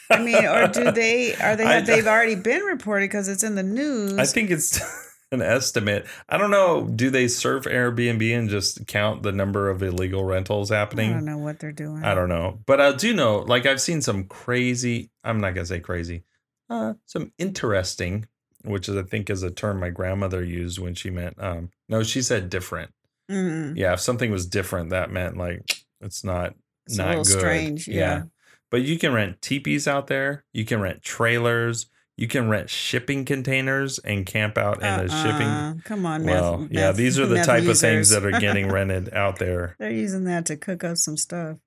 [0.10, 1.36] I mean, or do they?
[1.36, 1.64] Are they?
[1.66, 4.18] I- they've already been reported because it's in the news.
[4.18, 4.82] I think it's
[5.32, 6.06] an estimate.
[6.28, 6.88] I don't know.
[6.88, 11.12] Do they surf Airbnb and just count the number of illegal rentals happening?
[11.12, 12.04] I don't know what they're doing.
[12.04, 12.60] I don't know.
[12.66, 16.24] But I do know, like, I've seen some crazy, I'm not going to say crazy,
[16.70, 18.28] uh, some interesting,
[18.66, 22.04] which is, I think, is a term my grandmother used when she meant, um, no,
[22.04, 22.92] she said different.
[23.32, 23.94] Mm, Yeah.
[23.94, 26.54] If something was different, that meant like it's not,
[26.88, 27.39] it's not a little good.
[27.39, 27.88] strange.
[27.88, 28.24] Yeah.
[28.70, 30.44] But you can rent teepees out there.
[30.54, 31.88] You can rent trailers.
[32.17, 35.48] You can rent shipping containers and camp out in a shipping.
[35.48, 35.74] Uh-uh.
[35.86, 38.70] Come on, Well, meth, yeah, meth- these are the type of things that are getting
[38.72, 39.76] rented out there.
[39.80, 41.58] They're using that to cook up some stuff.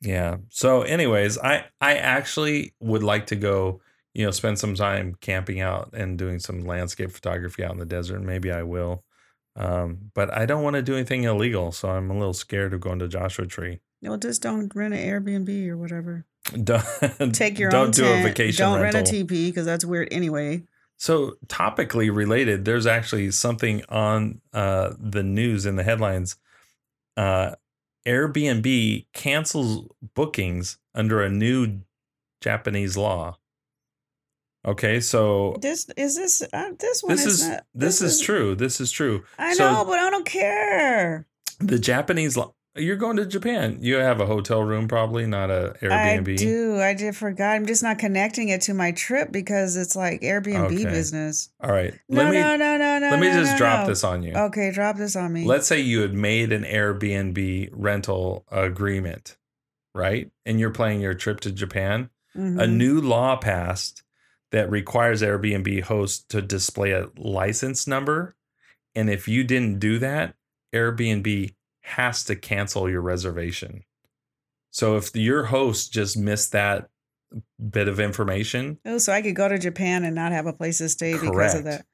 [0.00, 0.36] Yeah.
[0.48, 3.80] So, anyways, I I actually would like to go,
[4.14, 7.86] you know, spend some time camping out and doing some landscape photography out in the
[7.86, 8.20] desert.
[8.22, 9.04] Maybe I will.
[9.56, 12.80] Um, but I don't want to do anything illegal, so I'm a little scared of
[12.80, 13.80] going to Joshua Tree.
[14.02, 16.26] Well, just don't rent an Airbnb or whatever.
[16.62, 16.84] Don't
[17.34, 17.72] Take your own.
[17.72, 18.20] don't own do tent.
[18.26, 19.00] a vacation Don't rental.
[19.00, 20.62] rent a TP because that's weird anyway.
[20.98, 26.36] So, topically related, there's actually something on uh, the news in the headlines.
[27.16, 27.52] Uh,
[28.06, 31.80] Airbnb cancels bookings under a new
[32.42, 33.38] Japanese law.
[34.66, 37.14] Okay, so This is this uh, this one.
[37.16, 38.54] this is not, this is true.
[38.54, 39.24] This is true.
[39.38, 41.26] I So- know, but I don't care.
[41.60, 42.38] The Japanese.
[42.76, 43.78] You're going to Japan.
[43.80, 46.32] You have a hotel room, probably not a Airbnb.
[46.32, 46.80] I do.
[46.80, 47.50] I did forgot.
[47.54, 50.84] I'm just not connecting it to my trip because it's like Airbnb Okay.
[50.84, 51.50] business.
[51.62, 51.94] All right.
[52.08, 53.10] No, let me no, no, no, no.
[53.10, 53.86] let me no, just no, drop no.
[53.90, 54.32] this on you.
[54.34, 55.44] Okay, drop this on me.
[55.44, 59.36] Let's say you had made an Airbnb rental agreement,
[59.94, 60.30] right?
[60.44, 62.10] And you're planning your trip to Japan.
[62.34, 62.72] A Mhm.
[62.76, 64.02] new law passed
[64.52, 68.36] that requires Airbnb hosts to display a license number.
[68.94, 70.34] And if you didn't do that,
[70.72, 73.82] Airbnb has to cancel your reservation.
[74.70, 76.88] So if your host just missed that
[77.70, 80.78] bit of information, Oh, so I could go to Japan and not have a place
[80.78, 81.86] to stay because of that.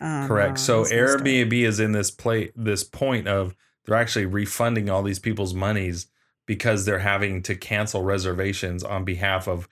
[0.00, 0.68] Oh, correct.
[0.68, 0.94] no, um, uh, so.
[0.94, 6.06] Airbnb is in this play this point of they're actually refunding all these people's monies
[6.46, 9.68] because they're having to cancel reservations on behalf of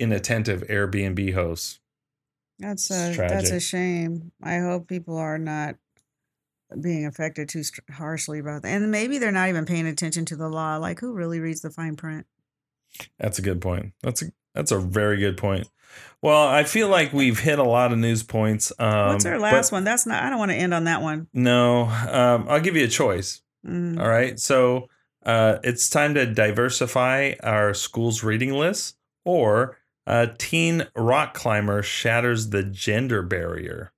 [0.00, 1.78] inattentive Airbnb hosts.
[2.58, 4.32] That's a that's a shame.
[4.42, 5.76] I hope people are not
[6.78, 10.48] being affected too harshly about that, and maybe they're not even paying attention to the
[10.48, 10.76] law.
[10.76, 12.26] Like, who really reads the fine print?
[13.18, 13.92] That's a good point.
[14.02, 15.68] That's a that's a very good point.
[16.22, 18.72] Well, I feel like we've hit a lot of news points.
[18.78, 19.84] Um, What's our last one?
[19.84, 20.22] That's not.
[20.22, 21.28] I don't want to end on that one.
[21.32, 23.40] No, um, I'll give you a choice.
[23.66, 23.98] Mm.
[23.98, 24.88] All right, so
[25.24, 29.78] uh, it's time to diversify our school's reading list, or
[30.10, 33.92] uh, teen rock climber shatters the gender barrier.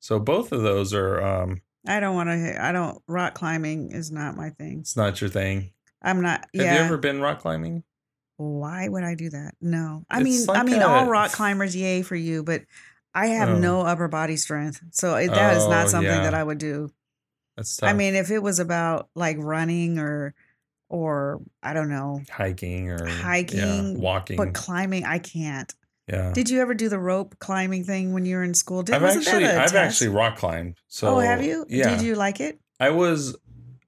[0.00, 1.20] So both of those are.
[1.22, 2.64] Um, I don't want to.
[2.64, 3.02] I don't.
[3.06, 4.80] Rock climbing is not my thing.
[4.80, 5.72] it's not your thing.
[6.02, 6.40] I'm not.
[6.40, 6.74] Have yeah.
[6.78, 7.84] you ever been rock climbing?
[8.38, 9.54] Why would I do that?
[9.60, 10.04] No.
[10.10, 12.62] I It's mean, I mean, a- all rock climbers, yay for you, but
[13.14, 13.58] I have Oh.
[13.58, 16.22] no upper body strength, so it- that is Oh, not something yeah.
[16.22, 16.90] that I would do.
[17.56, 17.90] That's tough.
[17.90, 20.34] I mean, if it was about like running or,
[20.92, 24.36] or I don't know, hiking or yeah, Hiking, walking.
[24.36, 25.72] but climbing, I can't.
[26.06, 26.32] yeah.
[26.32, 28.82] Did you ever do the rope climbing thing when you were in school?
[28.82, 29.74] Did, I've actually I've test?
[29.74, 30.76] actually rock climbed.
[30.88, 31.64] So oh, have you?
[31.68, 32.60] Yeah, Did you like it?
[32.78, 33.34] I was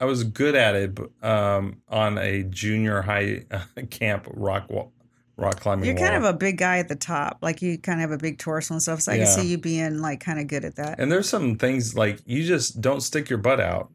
[0.00, 3.44] I was good at it um, on a junior high
[3.90, 4.88] camp rock wa-
[5.36, 5.84] rock climbing.
[5.86, 8.22] You're kind of a big guy at the top, like you kind of have a
[8.22, 9.02] big torso and stuff.
[9.02, 10.98] So I can see you being like kind of good at that.
[11.00, 13.90] and there's some things like you just don't stick your butt out.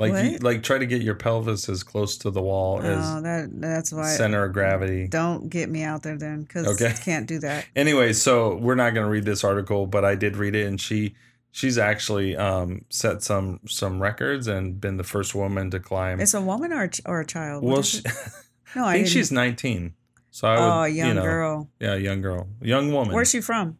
[0.00, 3.22] Like you, like try to get your pelvis as close to the wall Oh, as
[3.22, 4.08] that that's why.
[4.08, 5.06] center of gravity.
[5.08, 6.94] Don't get me out there then, because Okay.
[7.04, 7.66] can't do that.
[7.76, 10.80] Anyway, so we're not going to read this article, but I did read it, and
[10.80, 11.14] she
[11.52, 16.20] she's actually um, set some some records and been the first woman to climb.
[16.20, 17.62] It's a woman or a, ch- or a child?
[17.62, 18.06] What well, is she, it?
[18.74, 19.14] I no, I, think didn't.
[19.14, 19.94] she's 19.
[20.30, 21.70] So I would, oh, a young you know, girl.
[21.80, 23.14] yeah, young girl, young woman.
[23.14, 23.78] Where's she from?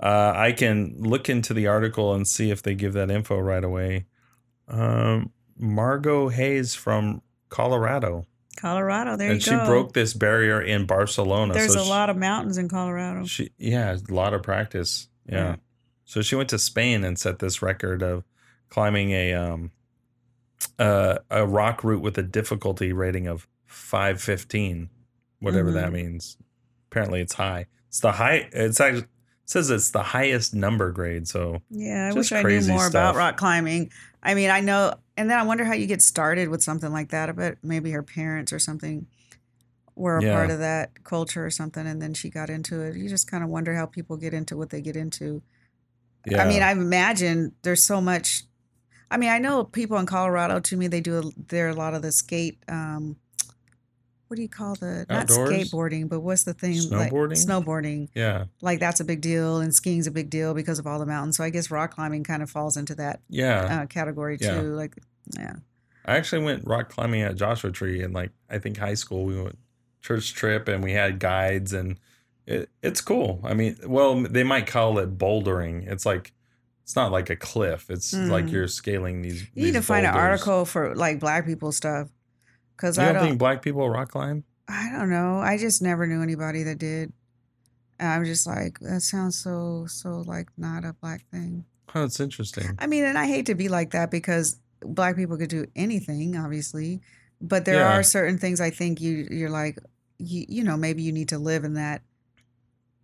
[0.00, 3.62] Uh, I can look into the article and see if they give that info right
[3.62, 4.06] away.
[4.68, 9.16] Um, Margo Hayes from Colorado, Colorado.
[9.16, 11.54] There and you she broke this barrier in Barcelona.
[11.54, 13.24] There's so a she- lot of mountains in Colorado.
[13.26, 15.08] She yeah, a lot of practice.
[15.28, 15.34] Yeah.
[15.36, 15.56] Yeah.
[16.04, 18.24] So she went to Spain and set this record of
[18.68, 19.70] climbing a um
[20.78, 24.90] uh, a rock route with a difficulty rating of 515,
[25.40, 25.94] whatever that Mhm.
[25.94, 26.36] means.
[26.90, 27.66] Apparently it's high.
[27.88, 32.12] It's the high it's actually it says it's the highest number grade, so Yeah, I
[32.14, 32.88] wish I knew more stuff.
[32.90, 33.90] about rock climbing.
[34.26, 37.10] I mean, I know, and then I wonder how you get started with something like
[37.10, 37.28] that.
[37.28, 39.06] I bet maybe her parents or something
[39.94, 40.32] were a Yeah.
[40.32, 42.96] part of that culture or something, and then she got into it.
[42.96, 45.42] You just kind of wonder how people get into what they get into.
[46.26, 46.42] yeah.
[46.42, 48.42] I mean, I imagine there's so much.
[49.10, 50.58] I mean, I know people in Colorado.
[50.58, 52.58] To me, they do a, there a lot of the skate.
[52.68, 53.16] Um,
[54.28, 56.76] what do you call the not skateboarding, but what's the thing?
[56.90, 57.46] like- Snowboarding?
[57.46, 58.44] snowboarding yeah.
[58.60, 61.36] like that's a big deal and skiing's a big deal because of all the mountains
[61.36, 63.82] so i guess rock climbing kind of falls into that Yeah.
[63.82, 64.60] uh, category Yeah.
[64.60, 64.96] too like
[65.38, 65.54] yeah
[66.08, 69.24] I actually went rock climbing at Joshua Tree and like I think high school.
[69.24, 69.58] We went
[70.02, 71.98] church trip and we had guides and
[72.46, 73.40] it, it's cool.
[73.42, 75.90] I mean, well, they might call it bouldering.
[75.90, 76.32] It's like
[76.84, 77.90] it's not like a cliff.
[77.90, 78.52] It's like Mm.
[78.52, 79.42] you're scaling these.
[79.52, 82.08] you need these to find an article for like black people stuff
[82.76, 84.44] because You i don't, think black people rock climb?
[84.68, 87.12] i don't know i just never knew anybody that did
[87.98, 92.20] and i'm just like that sounds so so like not a black thing Oh, it's
[92.20, 92.76] interesting.
[92.78, 96.36] i mean and i hate to be like that because black people could do anything
[96.36, 97.00] obviously
[97.40, 97.96] but there Yeah.
[97.98, 99.78] are certain things i think you you're like
[100.18, 102.02] you, you know maybe you need to live in that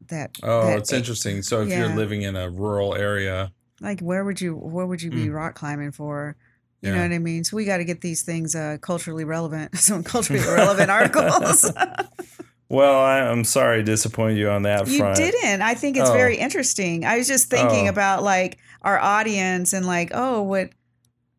[0.09, 1.43] that Oh, that it's interesting.
[1.43, 5.11] So if you're living in a rural area, like where would you where would you
[5.11, 5.35] be mm.
[5.35, 6.37] rock climbing for
[6.83, 7.03] you know Mm.
[7.11, 10.43] What i mean so we got to get these things uh culturally relevant some culturally
[10.47, 11.71] relevant articles
[12.69, 15.17] well, I, I'm sorry to disappoint you on that you front.
[15.17, 16.13] didn't i think it's Oh.
[16.13, 17.91] very interesting i was just thinking Oh.
[17.91, 20.71] about like our audience and like oh what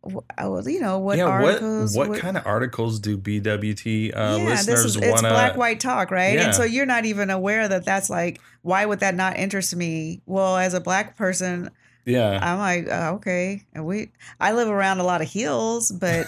[0.09, 4.37] wh- oh, you know what yeah, articles what what kind of articles do BWT uh,
[4.37, 5.27] yeah, listeners want it's to?
[5.29, 6.35] black white talk, right?
[6.35, 6.45] Yeah.
[6.45, 10.21] And so you're not even aware that that's like why would that not interest me?
[10.25, 11.69] Well, as a black person,
[12.05, 13.63] Yeah, I'm like, uh, okay.
[13.73, 16.25] And we, I live around a lot of hills, but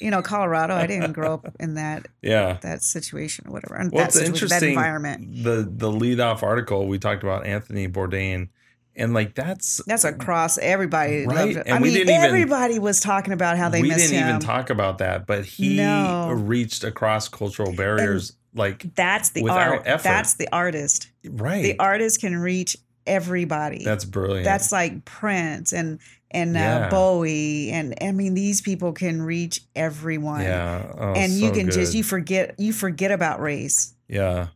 [0.00, 2.58] you know, Colorado, I didn't grow up in that yeah.
[2.62, 3.76] that situation or whatever.
[3.76, 4.68] and Well, that it's situation, that interesting.
[4.70, 5.44] environment.
[5.44, 8.48] The the lead off article we talked about Anthony Bourdain,
[8.96, 11.24] and like that's That's across everybody.
[11.24, 14.10] Right, and I we mean, didn't even- everybody was talking about how they we didn't
[14.10, 14.28] him.
[14.28, 16.32] even talk about that, but he No.
[16.32, 18.32] reached across cultural barriers.
[18.54, 19.82] like That's the art.
[19.86, 20.02] effort.
[20.02, 21.08] That's the artist.
[21.24, 23.84] right, The artist can reach everybody.
[23.84, 24.44] that's brilliant.
[24.44, 25.98] That's like Prince and
[26.30, 26.86] and Yeah.
[26.86, 30.42] uh, Bowie and I mean these people can reach everyone.
[30.42, 33.94] yeah, oh, and you so can just you forget you forget about race.
[34.08, 34.48] yeah.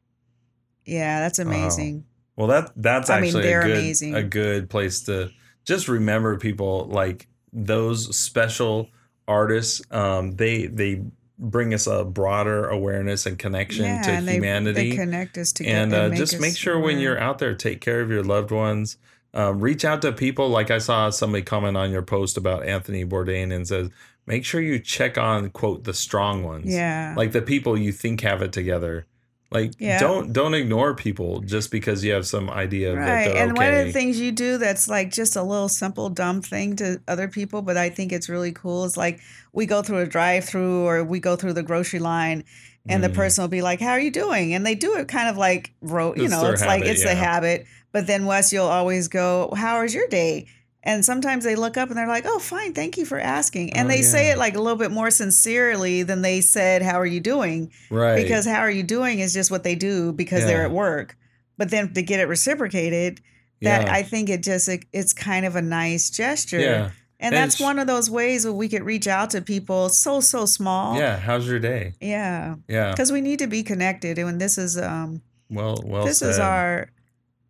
[0.84, 2.04] Yeah, that's amazing.
[2.36, 4.14] Well, that that's I mean, they're a good amazing.
[4.14, 5.30] a good place to
[5.64, 8.90] just remember people like those special
[9.26, 9.82] artists.
[9.90, 11.02] Um, they they
[11.38, 14.90] bring us a broader awareness and connection yeah, to and they, humanity.
[14.90, 15.76] they connect us together.
[15.76, 18.50] and uh, make just make sure when you're out there, take care of your loved
[18.50, 18.96] ones.
[19.34, 20.48] Um, reach out to people.
[20.48, 23.90] Like I saw somebody comment on your post about Anthony Bourdain and says,
[24.24, 26.72] make sure you check on quote the strong ones.
[26.72, 29.06] yeah, Like the people you think have it together.
[29.52, 30.00] Like Yeah.
[30.00, 33.24] don't don't ignore people just because you have some idea that right.
[33.28, 33.70] they're And okay.
[33.70, 37.00] one of the things you do that's like just a little simple dumb thing to
[37.06, 39.20] other people, but I think it's really cool is like
[39.52, 42.44] we go through a drive-through or we go through the grocery line.
[42.88, 43.14] And the Mhm.
[43.14, 45.72] person will be like, "How are you doing?" And they do it kind of like,
[45.82, 47.66] ro- you It's know, it's like habit, it's the habit.
[47.90, 50.46] But then Wes, you'll always go, "How was your day?"
[50.86, 53.86] And sometimes they look up and they're like, "Oh, fine, thank you for asking." And
[53.86, 57.04] Oh, they say it like a little bit more sincerely than they said, "How are
[57.06, 60.62] you doing?" right Because "How are you doing?" is just what they do because they're
[60.62, 61.16] at work.
[61.58, 63.20] But then to get it reciprocated,
[63.62, 63.92] that yeah.
[63.92, 66.60] I think it just it, it's kind of a nice gesture.
[66.60, 69.88] yeah And And that's one of those ways where we could reach out to people
[69.88, 70.96] so so small.
[70.98, 74.56] yeah how's your day Yeah yeah because we need to be connected and when this
[74.58, 76.30] is um well well this said.
[76.30, 76.90] is our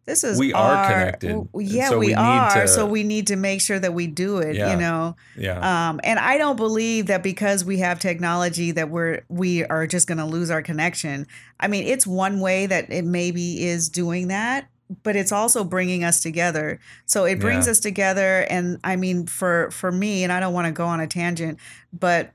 [0.06, 3.02] this is We are connected, w- yeah so we, we need are to- so we
[3.02, 4.70] need to make sure that we do it Yeah.
[4.72, 9.22] you know yeah um and i don't believe that because we have technology that we're
[9.28, 11.26] we are just going to lose our connection
[11.60, 14.68] i mean it's one way that it maybe is doing that
[15.02, 17.72] but it's also bringing us together so it brings Yeah.
[17.72, 21.00] us together and i mean for for me and i don't want to go on
[21.00, 21.58] a tangent
[21.92, 22.30] but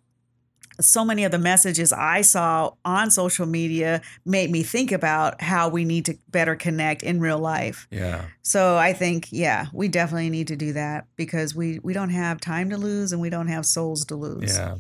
[0.84, 5.70] so many of the messages I saw on social media made me think about how
[5.70, 7.88] we need to better connect in real life.
[7.92, 8.26] Yeah.
[8.42, 12.40] So I think, yeah, we definitely need to do that because we we don't have
[12.42, 14.56] time to lose and we don't have souls to lose.
[14.58, 14.78] Yeah.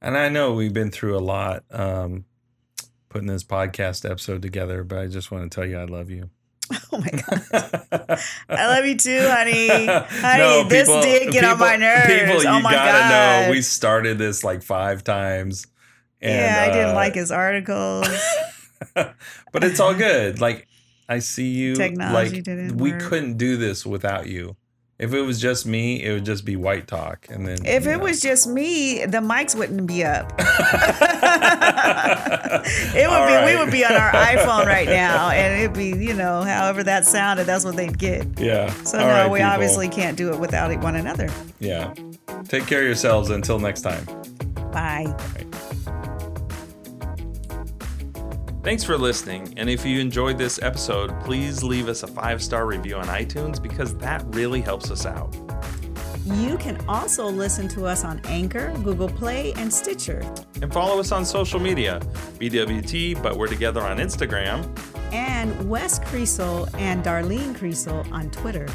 [0.00, 2.26] And I know we've been through a lot um,
[3.08, 6.30] putting this podcast episode together, but I just want to tell you I love you.
[6.92, 9.68] Oh my god, I love you too, honey.
[9.86, 12.06] Honey, this did get on my nerves.
[12.06, 13.46] People, you oh my gotta god.
[13.46, 15.66] know we started this like five times.
[16.20, 18.08] And, yeah, I didn't uh, like his articles.
[18.94, 20.40] but it's all good.
[20.40, 20.66] Like
[21.08, 21.74] I see you.
[21.74, 23.02] Technology like didn't we work.
[23.02, 24.56] couldn't do this without you.
[24.98, 27.98] If it was just me, it would just be white talk, and then If it
[27.98, 28.04] know.
[28.04, 30.32] was just me, the mics wouldn't be up.
[32.94, 35.88] it would All be we would be on our iPhone right now, and it'd be
[36.02, 37.44] you know however that sounded.
[37.44, 38.26] That's what they'd get.
[38.40, 38.70] yeah.
[38.84, 39.52] So All no, right, we people.
[39.52, 41.28] obviously can't do it without one another.
[41.60, 41.92] yeah.
[42.48, 44.04] Take care of yourselves until next time.
[44.72, 45.14] Bye.
[48.66, 49.54] Thanks for listening.
[49.56, 53.62] And if you enjoyed this episode, please leave us a five star review on iTunes
[53.62, 55.32] because that really helps us out.
[56.24, 60.20] You can also listen to us on Anchor, Google Play, and Stitcher.
[60.60, 62.00] And follow us on social media
[62.40, 64.66] BWT, but we're together on Instagram.
[65.12, 68.66] And Wes Creasel and Darlene Creasel on Twitter.